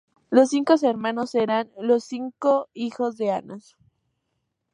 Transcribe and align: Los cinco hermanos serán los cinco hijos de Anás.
Los 0.31 0.49
cinco 0.49 0.73
hermanos 0.81 1.29
serán 1.29 1.69
los 1.79 2.03
cinco 2.05 2.69
hijos 2.73 3.17
de 3.17 3.29
Anás. 3.31 3.77